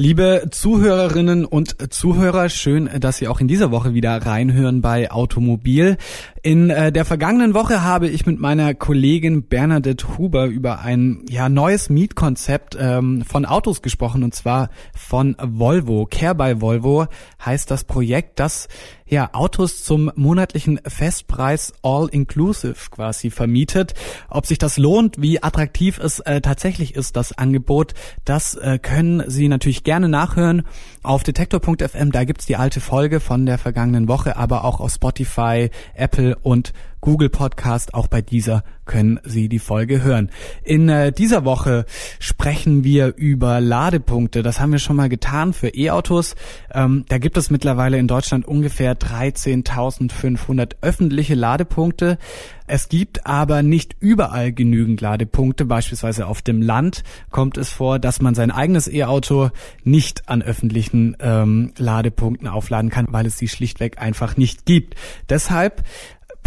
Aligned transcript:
Liebe 0.00 0.46
Zuhörerinnen 0.52 1.44
und 1.44 1.92
Zuhörer, 1.92 2.50
schön, 2.50 2.88
dass 3.00 3.16
Sie 3.16 3.26
auch 3.26 3.40
in 3.40 3.48
dieser 3.48 3.72
Woche 3.72 3.94
wieder 3.94 4.24
reinhören 4.24 4.80
bei 4.80 5.10
Automobil. 5.10 5.96
In 6.40 6.70
äh, 6.70 6.92
der 6.92 7.04
vergangenen 7.04 7.52
Woche 7.52 7.82
habe 7.82 8.06
ich 8.06 8.24
mit 8.24 8.38
meiner 8.38 8.74
Kollegin 8.74 9.48
Bernadette 9.48 10.16
Huber 10.16 10.46
über 10.46 10.82
ein 10.82 11.24
ja, 11.28 11.48
neues 11.48 11.90
Mietkonzept 11.90 12.76
ähm, 12.80 13.24
von 13.26 13.44
Autos 13.44 13.82
gesprochen 13.82 14.22
und 14.22 14.36
zwar 14.36 14.70
von 14.94 15.34
Volvo. 15.42 16.06
Care 16.08 16.36
by 16.36 16.60
Volvo 16.60 17.06
heißt 17.44 17.68
das 17.68 17.82
Projekt, 17.82 18.38
das 18.38 18.68
ja 19.08 19.30
Autos 19.32 19.82
zum 19.84 20.12
monatlichen 20.14 20.80
Festpreis 20.86 21.72
All-Inclusive 21.82 22.90
quasi 22.90 23.30
vermietet. 23.30 23.94
Ob 24.28 24.46
sich 24.46 24.58
das 24.58 24.78
lohnt, 24.78 25.20
wie 25.20 25.42
attraktiv 25.42 25.98
es 25.98 26.20
äh, 26.20 26.40
tatsächlich 26.40 26.94
ist, 26.94 27.16
das 27.16 27.36
Angebot, 27.36 27.94
das 28.24 28.54
äh, 28.54 28.78
können 28.78 29.24
Sie 29.28 29.48
natürlich 29.48 29.82
gerne 29.88 30.10
nachhören 30.10 30.64
auf 31.02 31.22
detektor.fm. 31.22 32.12
Da 32.12 32.24
gibt's 32.24 32.44
die 32.44 32.56
alte 32.56 32.78
Folge 32.78 33.20
von 33.20 33.46
der 33.46 33.56
vergangenen 33.56 34.06
Woche, 34.06 34.36
aber 34.36 34.66
auch 34.66 34.80
auf 34.80 34.92
Spotify, 34.92 35.70
Apple 35.94 36.36
und 36.42 36.74
Google 37.00 37.28
Podcast. 37.28 37.94
Auch 37.94 38.06
bei 38.06 38.22
dieser 38.22 38.64
können 38.88 39.20
Sie 39.22 39.48
die 39.48 39.60
Folge 39.60 40.02
hören. 40.02 40.30
In 40.64 40.88
äh, 40.88 41.12
dieser 41.12 41.44
Woche 41.44 41.84
sprechen 42.18 42.82
wir 42.82 43.14
über 43.16 43.60
Ladepunkte. 43.60 44.42
Das 44.42 44.58
haben 44.58 44.72
wir 44.72 44.78
schon 44.80 44.96
mal 44.96 45.08
getan 45.08 45.52
für 45.52 45.68
E-Autos. 45.68 46.34
Ähm, 46.72 47.04
da 47.08 47.18
gibt 47.18 47.36
es 47.36 47.50
mittlerweile 47.50 47.98
in 47.98 48.08
Deutschland 48.08 48.48
ungefähr 48.48 48.98
13.500 48.98 50.76
öffentliche 50.80 51.34
Ladepunkte. 51.34 52.18
Es 52.66 52.88
gibt 52.88 53.26
aber 53.26 53.62
nicht 53.62 53.96
überall 54.00 54.52
genügend 54.52 55.00
Ladepunkte. 55.00 55.64
Beispielsweise 55.64 56.26
auf 56.26 56.42
dem 56.42 56.60
Land 56.60 57.02
kommt 57.30 57.56
es 57.56 57.70
vor, 57.70 57.98
dass 57.98 58.20
man 58.20 58.34
sein 58.34 58.50
eigenes 58.50 58.88
E-Auto 58.88 59.50
nicht 59.84 60.28
an 60.28 60.42
öffentlichen 60.42 61.16
ähm, 61.20 61.72
Ladepunkten 61.78 62.48
aufladen 62.48 62.90
kann, 62.90 63.06
weil 63.10 63.26
es 63.26 63.38
sie 63.38 63.48
schlichtweg 63.48 64.00
einfach 64.00 64.36
nicht 64.36 64.66
gibt. 64.66 64.96
Deshalb 65.30 65.82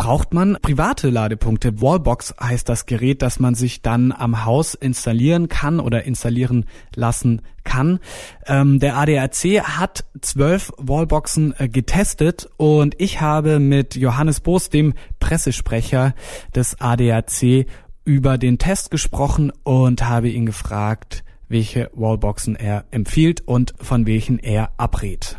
braucht 0.02 0.34
man 0.34 0.58
private 0.64 1.12
Ladepunkte. 1.12 1.80
Wallbox 1.80 2.34
heißt 2.42 2.68
das 2.68 2.88
Gerät, 2.88 3.22
das 3.22 3.40
man 3.40 3.54
sich 3.54 3.84
dann 3.84 4.12
am 4.12 4.46
Haus 4.46 4.74
installieren 4.74 5.48
kann 5.48 5.80
oder 5.80 6.06
installieren 6.06 6.66
lassen 6.96 7.44
kann. 7.64 8.00
Ähm, 8.48 8.80
der 8.80 8.98
ADAC 8.98 9.62
hat 9.62 10.06
zwölf 10.20 10.74
Wallboxen 10.78 11.54
äh, 11.56 11.70
getestet 11.70 12.50
und 12.58 12.96
ich 12.98 13.22
habe 13.22 13.60
mit 13.60 13.96
Johannes 13.96 14.40
Boos, 14.40 14.70
dem 14.70 14.96
Pressesprecher 15.20 16.16
des 16.56 16.82
ADAC, 16.82 17.68
über 18.04 18.40
den 18.40 18.58
Test 18.58 18.90
gesprochen 18.90 19.54
und 19.62 20.10
habe 20.10 20.30
ihn 20.30 20.48
gefragt, 20.48 21.24
welche 21.48 21.92
Wallboxen 21.94 22.56
er 22.56 22.86
empfiehlt 22.90 23.42
und 23.42 23.76
von 23.80 24.08
welchen 24.08 24.40
er 24.40 24.72
abrät. 24.78 25.38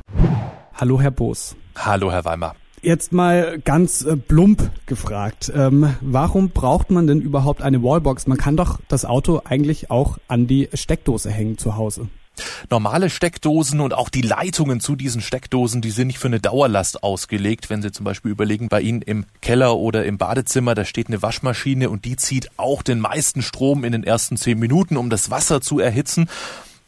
Hallo, 0.72 1.00
Herr 1.00 1.10
Boos. 1.10 1.56
Hallo, 1.74 2.12
Herr 2.12 2.24
Weimar. 2.24 2.54
Jetzt 2.84 3.12
mal 3.12 3.61
ganz 3.64 4.02
äh, 4.02 4.16
plump 4.16 4.69
gefragt, 4.86 5.52
ähm, 5.55 5.94
warum 6.00 6.50
braucht 6.50 6.91
man 6.91 7.06
denn 7.06 7.20
überhaupt 7.20 7.62
eine 7.62 7.80
Wallbox? 7.80 8.27
Man 8.27 8.38
kann 8.38 8.56
doch 8.56 8.80
das 8.88 9.05
Auto 9.05 9.41
eigentlich 9.44 9.92
auch 9.92 10.19
an 10.27 10.48
die 10.48 10.69
Steckdose 10.75 11.30
hängen 11.30 11.58
zu 11.58 11.77
Hause. 11.77 12.08
Normale 12.70 13.08
Steckdosen 13.08 13.80
und 13.80 13.94
auch 13.94 14.08
die 14.08 14.22
Leitungen 14.22 14.80
zu 14.80 14.97
diesen 14.97 15.20
Steckdosen, 15.20 15.80
die 15.80 15.92
sind 15.92 16.08
nicht 16.08 16.19
für 16.19 16.27
eine 16.27 16.41
Dauerlast 16.41 17.05
ausgelegt. 17.05 17.70
Wenn 17.70 17.83
Sie 17.83 17.92
zum 17.92 18.03
Beispiel 18.03 18.33
überlegen, 18.33 18.69
bei 18.69 18.80
Ihnen 18.80 19.03
im 19.03 19.27
Keller 19.42 19.77
oder 19.77 20.05
im 20.05 20.19
Badezimmer, 20.19 20.75
da 20.75 20.84
steht 20.84 21.06
eine 21.06 21.22
Waschmaschine 21.22 21.88
und 21.88 22.05
die 22.05 22.16
zieht 22.16 22.50
auch 22.56 22.83
den 22.83 22.98
meisten 22.98 23.42
Strom 23.42 23.84
in 23.84 23.92
den 23.92 24.03
ersten 24.03 24.37
zehn 24.37 24.59
Minuten, 24.59 24.97
um 24.97 25.09
das 25.09 25.31
Wasser 25.31 25.60
zu 25.60 25.78
erhitzen. 25.78 26.28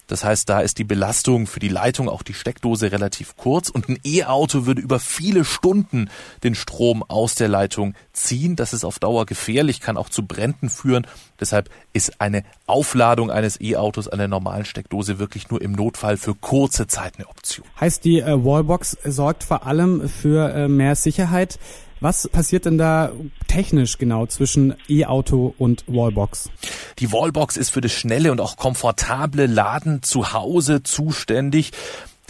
Das 0.07 0.25
heißt, 0.25 0.49
da 0.49 0.61
ist 0.61 0.79
die 0.79 0.85
Belastung 0.85 1.47
für 1.47 1.61
die 1.61 1.69
Leitung, 1.69 2.09
auch 2.09 2.23
die 2.23 2.35
Steckdose 2.35 2.93
relativ 2.93 3.37
kurz 3.37 3.69
und 3.71 3.89
ein 3.89 3.99
E-Auto 4.05 4.67
würde 4.67 4.83
über 4.83 5.01
viele 5.01 5.45
Stunden 5.45 6.11
den 6.43 6.55
Strom 6.55 7.03
aus 7.03 7.35
der 7.35 7.49
Leitung 7.49 7.95
ziehen. 8.13 8.57
Das 8.57 8.73
ist 8.73 8.85
auf 8.85 8.99
Dauer 8.99 9.27
gefährlich, 9.27 9.81
kann 9.81 9.97
auch 9.97 10.09
zu 10.09 10.27
Bränden 10.27 10.69
führen. 10.69 11.07
Deshalb 11.41 11.71
ist 11.93 12.21
eine 12.21 12.45
Aufladung 12.67 13.31
eines 13.31 13.61
E-Autos 13.61 14.09
an 14.09 14.19
der 14.19 14.29
normalen 14.29 14.65
Steckdose 14.65 15.19
wirklich 15.19 15.51
nur 15.51 15.63
im 15.63 15.73
Notfall 15.73 16.17
für 16.17 16.35
kurze 16.35 16.87
Zeit 16.87 17.15
eine 17.17 17.29
Option. 17.29 17.67
Heißt, 17.81 18.05
die 18.05 18.21
äh, 18.21 18.45
Wallbox 18.45 18.99
sorgt 19.05 19.45
vor 19.45 19.67
allem 19.67 20.09
für 20.09 20.53
äh, 20.53 20.69
mehr 20.69 20.97
Sicherheit. 20.97 21.59
Was 22.01 22.29
passiert 22.29 22.67
denn 22.67 22.79
da 22.79 23.13
technisch 23.47 23.99
genau 23.99 24.27
zwischen 24.27 24.75
E-Auto 24.89 25.55
und 25.59 25.85
Wallbox? 25.87 26.51
Die 26.99 27.13
Wallbox 27.13 27.57
ist 27.57 27.71
für 27.71 27.81
das 27.81 27.93
schnelle 27.93 28.33
und 28.33 28.41
auch 28.41 28.57
komfortable 28.57 29.47
Laden 29.47 30.03
zu 30.03 30.33
Hause 30.33 30.83
zuständig. 30.83 31.73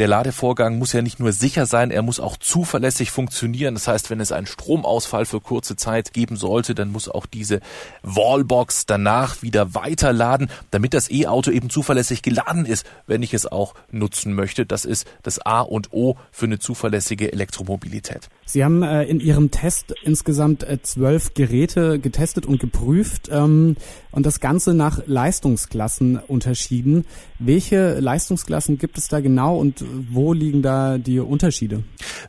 Der 0.00 0.09
Ladevorgang 0.09 0.78
muss 0.78 0.93
ja 0.93 1.03
nicht 1.03 1.21
nur 1.21 1.31
sicher 1.31 1.66
sein, 1.66 1.93
er 1.93 2.03
muss 2.03 2.19
auch 2.19 2.37
zuverlässig 2.37 3.12
funktionieren. 3.12 3.75
Das 3.75 3.87
heißt, 3.87 4.10
wenn 4.10 4.19
es 4.19 4.32
einen 4.32 4.49
Stromausfall 4.49 5.25
für 5.25 5.41
kurze 5.41 5.77
Zeit 5.77 6.12
geben 6.12 6.34
sollte, 6.37 6.75
dann 6.75 6.91
muss 6.91 7.09
auch 7.09 7.27
diese 7.27 7.60
Wallbox 8.03 8.87
danach 8.87 9.43
wieder 9.43 9.75
weiterladen, 9.75 10.50
damit 10.72 10.94
das 10.94 11.09
E-Auto 11.12 11.53
eben 11.53 11.71
zuverlässig 11.71 12.22
geladen 12.22 12.66
ist, 12.66 12.84
wenn 13.06 13.22
ich 13.22 13.34
es 13.34 13.47
auch 13.47 13.75
nutzen 13.93 14.34
möchte. 14.34 14.66
Das 14.66 14.84
ist 14.84 15.06
das 15.22 15.38
A 15.38 15.60
und 15.60 15.93
O 15.93 16.16
für 16.32 16.47
eine 16.47 16.59
zuverlässige 16.59 17.32
Elektromobilität. 17.32 18.28
Sie 18.47 18.65
haben 18.65 18.82
äh, 18.82 19.05
in 19.05 19.21
Ihrem 19.21 19.53
Test 19.53 19.94
insgesamt 20.03 20.65
äh, 20.65 20.82
zwölf 20.82 21.34
Geräte 21.34 22.00
getestet 22.00 22.47
und 22.47 22.59
geprüft 22.59 23.28
ähm, 23.31 23.76
und 24.11 24.26
das 24.26 24.41
Ganze 24.41 24.75
nach 24.75 25.03
Leistungsklassen 25.06 26.19
unterschieden. 26.19 27.06
Welche 27.38 28.00
Leistungsklassen 28.00 28.78
gibt 28.78 28.99
es 28.99 29.06
da 29.06 29.21
genau 29.21 29.56
und 29.56 29.83
wo 30.10 30.32
liegen 30.32 30.62
da 30.62 30.98
die 30.98 31.20
Unterschiede? 31.20 31.82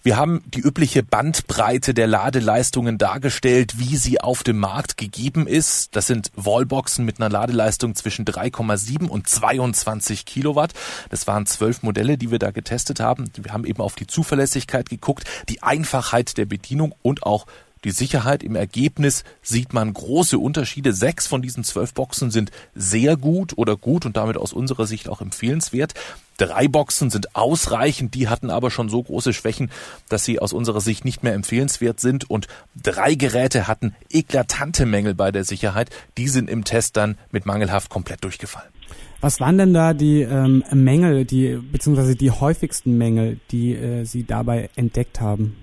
Wir 0.04 0.18
haben 0.18 0.44
die 0.54 0.60
übliche 0.60 1.04
Bandbreite 1.04 1.94
der 1.94 2.08
Ladeleistungen 2.08 2.98
dargestellt, 2.98 3.80
wie 3.80 3.96
sie 3.98 4.22
auf 4.22 4.44
dem 4.44 4.60
Markt 4.60 4.98
gegeben 4.98 5.48
ist. 5.48 5.96
Das 5.96 6.08
sind 6.08 6.32
Wallboxen 6.36 7.06
mit 7.06 7.20
einer 7.20 7.30
Ladeleistung 7.30 7.96
zwischen 7.96 8.26
3,7 8.26 9.08
und 9.08 9.28
22 9.28 10.26
Kilowatt. 10.26 10.74
Das 11.10 11.28
waren 11.28 11.46
zwölf 11.46 11.84
Modelle, 11.84 12.18
die 12.18 12.32
wir 12.32 12.40
da 12.40 12.52
getestet 12.52 13.00
haben. 13.00 13.30
Wir 13.36 13.54
haben 13.54 13.66
eben 13.66 13.82
auf 13.82 13.96
die 13.96 14.08
Zuverlässigkeit 14.08 14.90
geguckt, 14.90 15.28
die 15.50 15.64
Einfachheit 15.64 16.38
der 16.38 16.46
Bedienung 16.46 16.94
und 17.02 17.24
auch 17.24 17.46
die 17.86 17.92
Sicherheit. 17.92 18.44
Im 18.44 18.56
Ergebnis 18.56 19.24
sieht 19.42 19.72
man 19.72 19.94
große 19.94 20.38
Unterschiede. 20.38 20.92
Sechs 20.92 21.28
von 21.28 21.42
diesen 21.42 21.64
zwölf 21.64 21.94
Boxen 21.94 22.32
sind 22.32 22.52
sehr 22.74 23.16
gut 23.16 23.58
oder 23.58 23.78
gut 23.78 24.06
und 24.06 24.18
damit 24.18 24.36
aus 24.36 24.52
unserer 24.52 24.88
Sicht 24.88 25.08
auch 25.08 25.22
empfehlenswert. 25.22 25.94
Drei 26.38 26.68
Boxen 26.68 27.10
sind 27.10 27.36
ausreichend, 27.36 28.14
die 28.14 28.28
hatten 28.28 28.50
aber 28.50 28.70
schon 28.70 28.90
so 28.90 29.02
große 29.02 29.32
Schwächen, 29.32 29.72
dass 30.10 30.26
sie 30.26 30.40
aus 30.40 30.52
unserer 30.52 30.82
Sicht 30.82 31.06
nicht 31.06 31.24
mehr 31.24 31.34
empfehlenswert 31.34 32.02
sind. 32.02 32.30
Und 32.30 32.48
drei 32.82 33.16
Geräte 33.16 33.68
hatten 33.70 33.96
eklatante 34.10 34.86
Mängel 34.86 35.16
bei 35.16 35.32
der 35.32 35.46
Sicherheit. 35.46 35.90
Die 36.18 36.28
sind 36.28 36.50
im 36.50 36.66
Test 36.66 36.98
dann 36.98 37.18
mit 37.32 37.46
mangelhaft 37.46 37.90
komplett 37.90 38.24
durchgefallen. 38.26 38.70
Was 39.22 39.40
waren 39.40 39.58
denn 39.58 39.74
da 39.74 39.94
die 39.94 40.22
ähm, 40.22 40.64
Mängel, 40.74 41.24
die 41.26 41.56
beziehungsweise 41.56 42.16
die 42.16 42.32
häufigsten 42.32 42.98
Mängel, 42.98 43.40
die 43.52 43.74
äh, 43.74 44.04
Sie 44.04 44.26
dabei 44.26 44.70
entdeckt 44.76 45.22
haben? 45.22 45.56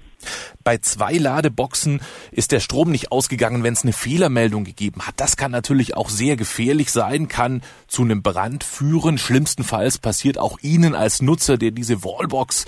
Bei 0.65 0.79
zwei 0.79 1.15
Ladeboxen 1.15 2.01
ist 2.31 2.53
der 2.53 2.61
Strom 2.61 2.91
nicht 2.91 3.13
ausgegangen, 3.13 3.63
wenn 3.63 3.75
es 3.75 3.83
eine 3.83 3.93
Fehlermeldung 3.93 4.65
gegeben 4.65 5.03
hat. 5.07 5.15
Das 5.17 5.37
kann 5.37 5.51
natürlich 5.51 5.97
auch 5.97 6.09
sehr 6.09 6.37
gefährlich 6.37 6.91
sein, 6.91 7.29
kann 7.29 7.63
zu 7.87 8.03
einem 8.03 8.23
Brand 8.23 8.65
führen. 8.65 9.19
Schlimmstenfalls 9.19 9.99
passiert 9.99 10.39
auch 10.39 10.59
Ihnen 10.61 10.95
als 10.95 11.23
Nutzer, 11.23 11.59
der 11.59 11.71
diese 11.71 12.05
Wallbox 12.05 12.67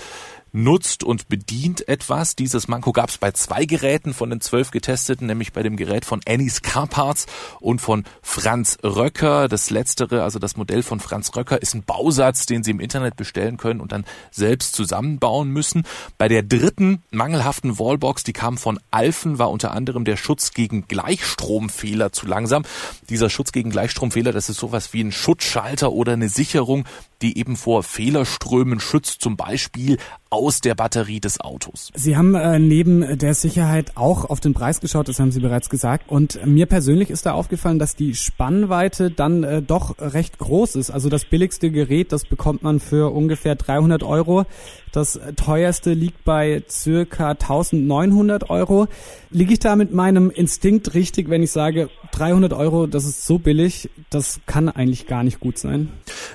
nutzt 0.55 1.03
und 1.03 1.27
bedient 1.27 1.87
etwas. 1.87 2.35
Dieses 2.35 2.67
Manko 2.67 2.93
gab 2.93 3.09
es 3.09 3.17
bei 3.17 3.31
zwei 3.31 3.65
Geräten 3.65 4.13
von 4.13 4.29
den 4.29 4.39
zwölf 4.39 4.71
getesteten, 4.71 5.27
nämlich 5.27 5.51
bei 5.51 5.61
dem 5.61 5.75
Gerät 5.75 6.05
von 6.05 6.21
Annie's 6.27 6.61
Car 6.61 6.87
Parts 6.87 7.25
und 7.59 7.81
von 7.81 8.05
Franz 8.21 8.77
Röcker. 8.81 9.49
Das 9.49 9.69
letztere, 9.69 10.23
also 10.23 10.39
das 10.39 10.55
Modell 10.55 10.81
von 10.81 11.01
Franz 11.01 11.35
Röcker, 11.35 11.61
ist 11.61 11.75
ein 11.75 11.83
Bausatz, 11.83 12.45
den 12.45 12.63
Sie 12.63 12.71
im 12.71 12.79
Internet 12.79 13.17
bestellen 13.17 13.57
können 13.57 13.81
und 13.81 13.91
dann 13.91 14.05
selbst 14.31 14.73
zusammenbauen 14.75 15.49
müssen. 15.49 15.83
Bei 16.17 16.29
der 16.29 16.41
dritten 16.41 17.03
mangelhaften 17.11 17.77
Wallbox, 17.77 18.23
die 18.23 18.33
kam 18.33 18.57
von 18.57 18.79
Alphen, 18.91 19.37
war 19.37 19.51
unter 19.51 19.71
anderem 19.71 20.05
der 20.05 20.15
Schutz 20.15 20.51
gegen 20.51 20.87
Gleichstromfehler 20.87 22.13
zu 22.13 22.25
langsam. 22.27 22.63
Dieser 23.09 23.29
Schutz 23.29 23.51
gegen 23.51 23.71
Gleichstromfehler, 23.71 24.31
das 24.31 24.49
ist 24.49 24.59
sowas 24.59 24.93
wie 24.93 25.03
ein 25.03 25.11
Schutzschalter 25.11 25.91
oder 25.91 26.13
eine 26.13 26.29
Sicherung, 26.29 26.85
die 27.21 27.37
eben 27.37 27.55
vor 27.55 27.83
Fehlerströmen 27.83 28.79
schützt, 28.79 29.21
zum 29.21 29.35
Beispiel 29.35 29.97
der 30.61 30.75
Batterie 30.75 31.19
des 31.19 31.39
Autos. 31.41 31.91
Sie 31.95 32.15
haben 32.15 32.35
äh, 32.35 32.59
neben 32.59 33.17
der 33.17 33.33
Sicherheit 33.33 33.93
auch 33.95 34.25
auf 34.25 34.39
den 34.39 34.53
Preis 34.53 34.79
geschaut, 34.79 35.07
das 35.07 35.19
haben 35.19 35.31
Sie 35.31 35.39
bereits 35.39 35.69
gesagt. 35.69 36.09
Und 36.09 36.39
mir 36.45 36.65
persönlich 36.65 37.09
ist 37.09 37.25
da 37.25 37.33
aufgefallen, 37.33 37.79
dass 37.79 37.95
die 37.95 38.15
Spannweite 38.15 39.11
dann 39.11 39.43
äh, 39.43 39.61
doch 39.61 39.95
recht 39.99 40.37
groß 40.37 40.75
ist. 40.75 40.91
Also 40.91 41.09
das 41.09 41.25
billigste 41.25 41.71
Gerät, 41.71 42.11
das 42.11 42.25
bekommt 42.25 42.63
man 42.63 42.79
für 42.79 43.13
ungefähr 43.13 43.55
300 43.55 44.03
Euro. 44.03 44.45
Das 44.91 45.19
teuerste 45.35 45.93
liegt 45.93 46.23
bei 46.23 46.63
circa 46.69 47.31
1900 47.31 48.49
Euro. 48.49 48.87
Liege 49.29 49.53
ich 49.53 49.59
da 49.59 49.75
mit 49.75 49.93
meinem 49.93 50.29
Instinkt 50.29 50.93
richtig, 50.93 51.29
wenn 51.29 51.43
ich 51.43 51.51
sage, 51.51 51.89
300 52.11 52.53
Euro, 52.53 52.87
das 52.87 53.03
ist 53.03 53.25
so 53.25 53.37
billig, 53.37 53.89
das 54.09 54.39
kann 54.45 54.69
eigentlich 54.69 55.05
gar 55.05 55.23
nicht 55.23 55.41
gut 55.41 55.57
sein? 55.57 55.89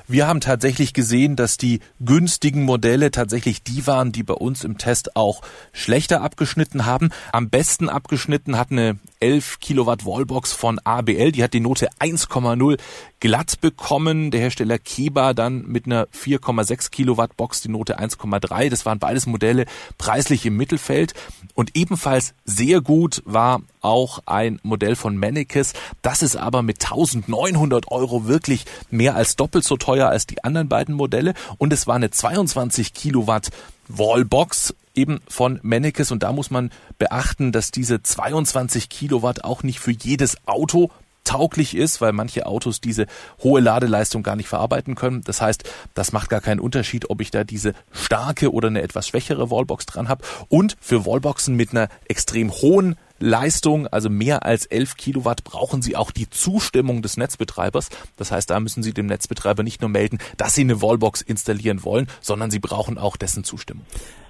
Wir 0.06 0.26
haben 0.26 0.40
tatsächlich 0.40 0.92
gesehen, 0.92 1.36
dass 1.36 1.56
die 1.56 1.80
günstigen 2.00 2.64
Modelle 2.64 3.10
tatsächlich 3.10 3.62
die 3.62 3.86
waren, 3.86 3.99
die 4.08 4.22
bei 4.22 4.34
uns 4.34 4.64
im 4.64 4.78
Test 4.78 5.16
auch 5.16 5.42
schlechter 5.72 6.22
abgeschnitten 6.22 6.86
haben. 6.86 7.10
Am 7.32 7.50
besten 7.50 7.88
abgeschnitten 7.88 8.56
hat 8.56 8.70
eine 8.70 8.98
11 9.20 9.60
Kilowatt 9.60 10.04
Wallbox 10.06 10.52
von 10.52 10.78
ABL. 10.82 11.32
Die 11.32 11.42
hat 11.44 11.52
die 11.52 11.60
Note 11.60 11.90
1,0 12.00 12.78
glatt 13.20 13.60
bekommen. 13.60 14.30
Der 14.30 14.40
Hersteller 14.40 14.78
Keba 14.78 15.34
dann 15.34 15.66
mit 15.66 15.86
einer 15.86 16.06
4,6 16.06 16.90
Kilowatt 16.90 17.36
Box 17.36 17.60
die 17.60 17.68
Note 17.68 17.98
1,3. 17.98 18.70
Das 18.70 18.86
waren 18.86 18.98
beides 18.98 19.26
Modelle 19.26 19.66
preislich 19.98 20.46
im 20.46 20.56
Mittelfeld. 20.56 21.12
Und 21.54 21.76
ebenfalls 21.76 22.34
sehr 22.44 22.80
gut 22.80 23.22
war 23.26 23.60
auch 23.82 24.20
ein 24.26 24.58
Modell 24.62 24.96
von 24.96 25.16
Mannekes. 25.16 25.74
Das 26.02 26.22
ist 26.22 26.36
aber 26.36 26.62
mit 26.62 26.82
1900 26.82 27.90
Euro 27.92 28.26
wirklich 28.26 28.64
mehr 28.90 29.16
als 29.16 29.36
doppelt 29.36 29.64
so 29.64 29.76
teuer 29.76 30.08
als 30.08 30.26
die 30.26 30.42
anderen 30.44 30.68
beiden 30.68 30.94
Modelle. 30.94 31.34
Und 31.58 31.72
es 31.72 31.86
war 31.86 31.96
eine 31.96 32.10
22 32.10 32.94
Kilowatt 32.94 33.50
Wallbox 33.88 34.74
eben 34.94 35.20
von 35.28 35.60
Mennekes 35.62 36.10
und 36.10 36.22
da 36.22 36.32
muss 36.32 36.50
man 36.50 36.70
beachten, 36.98 37.52
dass 37.52 37.70
diese 37.70 38.02
22 38.02 38.88
Kilowatt 38.88 39.44
auch 39.44 39.62
nicht 39.62 39.80
für 39.80 39.92
jedes 39.92 40.36
Auto 40.46 40.90
tauglich 41.24 41.76
ist, 41.76 42.00
weil 42.00 42.12
manche 42.12 42.46
Autos 42.46 42.80
diese 42.80 43.06
hohe 43.42 43.60
Ladeleistung 43.60 44.22
gar 44.22 44.36
nicht 44.36 44.48
verarbeiten 44.48 44.94
können. 44.94 45.22
Das 45.22 45.40
heißt, 45.40 45.64
das 45.94 46.12
macht 46.12 46.30
gar 46.30 46.40
keinen 46.40 46.60
Unterschied, 46.60 47.08
ob 47.10 47.20
ich 47.20 47.30
da 47.30 47.44
diese 47.44 47.74
starke 47.92 48.52
oder 48.52 48.68
eine 48.68 48.82
etwas 48.82 49.08
schwächere 49.08 49.50
Wallbox 49.50 49.86
dran 49.86 50.08
habe. 50.08 50.24
Und 50.48 50.76
für 50.80 51.06
Wallboxen 51.06 51.54
mit 51.54 51.70
einer 51.70 51.88
extrem 52.08 52.50
hohen 52.50 52.96
Leistung, 53.20 53.86
also 53.86 54.08
mehr 54.08 54.44
als 54.44 54.66
11 54.66 54.96
Kilowatt, 54.96 55.44
brauchen 55.44 55.82
Sie 55.82 55.94
auch 55.94 56.10
die 56.10 56.28
Zustimmung 56.30 57.02
des 57.02 57.16
Netzbetreibers. 57.16 57.90
Das 58.16 58.32
heißt, 58.32 58.48
da 58.48 58.58
müssen 58.58 58.82
Sie 58.82 58.94
dem 58.94 59.06
Netzbetreiber 59.06 59.62
nicht 59.62 59.82
nur 59.82 59.90
melden, 59.90 60.18
dass 60.38 60.54
Sie 60.54 60.62
eine 60.62 60.80
Wallbox 60.80 61.20
installieren 61.20 61.84
wollen, 61.84 62.08
sondern 62.22 62.50
Sie 62.50 62.60
brauchen 62.60 62.98
auch 62.98 63.16
dessen 63.16 63.44
Zustimmung. 63.44 63.84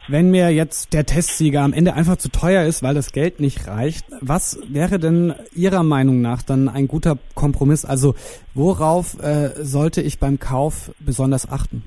Wenn 0.09 0.31
mir 0.31 0.51
jetzt 0.51 0.93
der 0.93 1.07
Testsieger 1.07 1.63
am 1.63 1.73
Ende 1.73 1.95
einfach 1.95 2.17
zu 2.17 2.31
teuer 2.31 2.65
ist, 2.65 2.83
weil 2.83 2.95
das 2.95 3.13
Geld 3.13 3.39
nicht 3.41 3.67
reicht, 3.67 4.07
was 4.21 4.59
wäre 4.69 4.99
denn 4.99 5.35
Ihrer 5.55 5.83
Meinung 5.83 6.21
nach 6.21 6.43
dann 6.43 6.69
ein 6.69 6.89
guter 6.89 7.19
Kompromiss? 7.35 7.85
Also 7.85 8.15
worauf 8.55 9.21
äh, 9.23 9.51
sollte 9.63 10.03
ich 10.03 10.19
beim 10.19 10.39
Kauf 10.39 10.91
besonders 10.99 11.49
achten? 11.49 11.85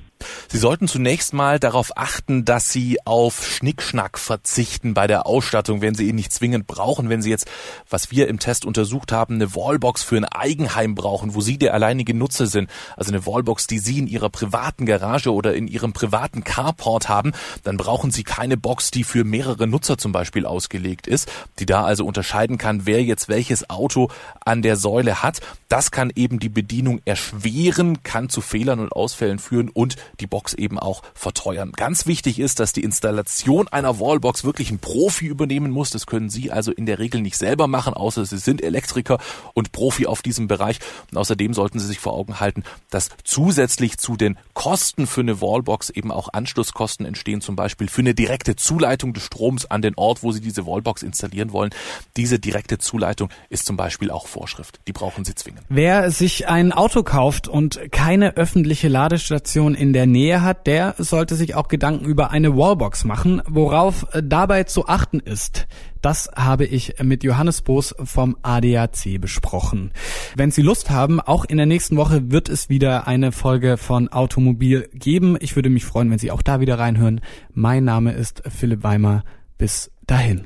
Sie 0.53 0.59
sollten 0.59 0.87
zunächst 0.87 1.33
mal 1.33 1.59
darauf 1.59 1.97
achten, 1.97 2.45
dass 2.45 2.71
Sie 2.71 2.99
auf 3.05 3.43
Schnickschnack 3.43 4.19
verzichten 4.19 4.93
bei 4.93 5.07
der 5.07 5.25
Ausstattung, 5.25 5.81
wenn 5.81 5.95
Sie 5.95 6.07
ihn 6.07 6.15
nicht 6.15 6.31
zwingend 6.31 6.67
brauchen. 6.67 7.09
Wenn 7.09 7.23
Sie 7.23 7.31
jetzt, 7.31 7.47
was 7.89 8.11
wir 8.11 8.27
im 8.27 8.37
Test 8.37 8.63
untersucht 8.63 9.11
haben, 9.11 9.33
eine 9.33 9.55
Wallbox 9.55 10.03
für 10.03 10.15
ein 10.15 10.25
Eigenheim 10.25 10.93
brauchen, 10.93 11.33
wo 11.33 11.41
Sie 11.41 11.57
der 11.57 11.73
alleinige 11.73 12.13
Nutzer 12.13 12.45
sind, 12.45 12.69
also 12.95 13.11
eine 13.11 13.25
Wallbox, 13.25 13.65
die 13.65 13.79
Sie 13.79 13.97
in 13.97 14.05
Ihrer 14.05 14.29
privaten 14.29 14.85
Garage 14.85 15.33
oder 15.33 15.55
in 15.55 15.67
Ihrem 15.67 15.91
privaten 15.91 16.43
Carport 16.43 17.09
haben, 17.09 17.31
dann 17.63 17.77
brauchen 17.77 18.11
Sie 18.11 18.23
keine 18.23 18.55
Box, 18.55 18.91
die 18.91 19.03
für 19.03 19.23
mehrere 19.23 19.65
Nutzer 19.65 19.97
zum 19.97 20.11
Beispiel 20.11 20.45
ausgelegt 20.45 21.07
ist, 21.07 21.31
die 21.57 21.65
da 21.65 21.83
also 21.83 22.05
unterscheiden 22.05 22.59
kann, 22.59 22.85
wer 22.85 23.01
jetzt 23.01 23.27
welches 23.27 23.71
Auto 23.71 24.09
an 24.45 24.61
der 24.61 24.77
Säule 24.77 25.23
hat. 25.23 25.39
Das 25.67 25.89
kann 25.89 26.11
eben 26.13 26.37
die 26.37 26.49
Bedienung 26.49 27.01
erschweren, 27.05 28.03
kann 28.03 28.29
zu 28.29 28.41
Fehlern 28.41 28.79
und 28.79 28.91
Ausfällen 28.91 29.39
führen 29.39 29.69
und 29.69 29.95
die 30.19 30.27
Box 30.27 30.42
eben 30.51 30.77
auch 30.77 31.01
verteuern. 31.13 31.71
Ganz 31.71 32.05
wichtig 32.05 32.39
ist, 32.39 32.59
dass 32.59 32.73
die 32.73 32.83
Installation 32.83 33.69
einer 33.69 33.99
Wallbox 33.99 34.43
wirklich 34.43 34.71
ein 34.71 34.79
Profi 34.79 35.27
übernehmen 35.27 35.71
muss. 35.71 35.91
Das 35.91 36.05
können 36.05 36.29
Sie 36.29 36.51
also 36.51 36.73
in 36.73 36.85
der 36.85 36.99
Regel 36.99 37.21
nicht 37.21 37.37
selber 37.37 37.67
machen, 37.67 37.93
außer 37.93 38.25
Sie 38.25 38.37
sind 38.37 38.61
Elektriker 38.61 39.19
und 39.53 39.71
Profi 39.71 40.07
auf 40.07 40.21
diesem 40.21 40.47
Bereich. 40.47 40.79
Und 41.11 41.17
außerdem 41.17 41.53
sollten 41.53 41.79
Sie 41.79 41.87
sich 41.87 41.99
vor 41.99 42.13
Augen 42.13 42.41
halten, 42.41 42.63
dass 42.89 43.09
zusätzlich 43.23 43.97
zu 43.97 44.17
den 44.17 44.37
Kosten 44.53 45.07
für 45.07 45.21
eine 45.21 45.39
Wallbox 45.39 45.89
eben 45.91 46.11
auch 46.11 46.29
Anschlusskosten 46.33 47.05
entstehen, 47.05 47.41
zum 47.41 47.55
Beispiel 47.55 47.87
für 47.87 48.01
eine 48.01 48.13
direkte 48.13 48.55
Zuleitung 48.55 49.13
des 49.13 49.23
Stroms 49.23 49.65
an 49.65 49.81
den 49.81 49.93
Ort, 49.95 50.23
wo 50.23 50.31
Sie 50.31 50.41
diese 50.41 50.65
Wallbox 50.65 51.03
installieren 51.03 51.53
wollen. 51.53 51.71
Diese 52.17 52.39
direkte 52.39 52.79
Zuleitung 52.79 53.29
ist 53.49 53.65
zum 53.65 53.77
Beispiel 53.77 54.11
auch 54.11 54.27
Vorschrift. 54.27 54.79
Die 54.87 54.93
brauchen 54.93 55.25
Sie 55.25 55.35
zwingend. 55.35 55.63
Wer 55.69 56.11
sich 56.11 56.47
ein 56.47 56.71
Auto 56.71 57.03
kauft 57.03 57.47
und 57.47 57.79
keine 57.91 58.35
öffentliche 58.37 58.87
Ladestation 58.87 59.75
in 59.75 59.93
der 59.93 60.05
Nähe 60.05 60.32
hat, 60.41 60.67
der 60.67 60.95
sollte 60.97 61.35
sich 61.35 61.55
auch 61.55 61.67
Gedanken 61.67 62.05
über 62.05 62.31
eine 62.31 62.55
Wallbox 62.55 63.03
machen. 63.03 63.41
Worauf 63.47 64.07
äh, 64.13 64.21
dabei 64.23 64.63
zu 64.63 64.87
achten 64.87 65.19
ist, 65.19 65.67
das 66.01 66.29
habe 66.35 66.65
ich 66.65 66.95
mit 67.01 67.23
Johannes 67.23 67.61
Boos 67.61 67.95
vom 68.03 68.35
ADAC 68.41 69.21
besprochen. 69.21 69.91
Wenn 70.35 70.51
Sie 70.51 70.61
Lust 70.61 70.89
haben, 70.89 71.21
auch 71.21 71.45
in 71.45 71.57
der 71.57 71.65
nächsten 71.65 71.95
Woche 71.95 72.31
wird 72.31 72.49
es 72.49 72.69
wieder 72.69 73.07
eine 73.07 73.31
Folge 73.31 73.77
von 73.77 74.09
Automobil 74.09 74.89
geben. 74.93 75.37
Ich 75.39 75.55
würde 75.55 75.69
mich 75.69 75.85
freuen, 75.85 76.11
wenn 76.11 76.19
Sie 76.19 76.31
auch 76.31 76.41
da 76.41 76.59
wieder 76.59 76.79
reinhören. 76.79 77.21
Mein 77.53 77.83
Name 77.83 78.11
ist 78.11 78.43
Philipp 78.49 78.83
Weimer. 78.83 79.23
Bis 79.57 79.91
dahin. 80.07 80.45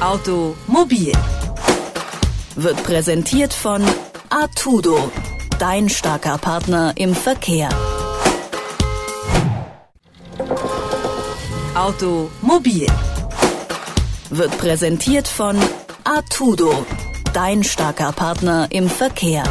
Automobil 0.00 1.12
wird 2.56 2.82
präsentiert 2.84 3.52
von 3.52 3.82
Artudo 4.30 5.10
dein 5.66 5.88
starker 5.88 6.36
Partner 6.36 6.92
im 6.94 7.14
Verkehr. 7.14 7.70
Automobil 11.74 12.86
wird 14.28 14.58
präsentiert 14.58 15.26
von 15.26 15.56
Artudo, 16.04 16.84
dein 17.32 17.64
starker 17.64 18.12
Partner 18.12 18.66
im 18.72 18.90
Verkehr. 18.90 19.44